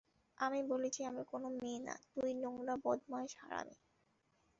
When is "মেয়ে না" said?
1.57-1.95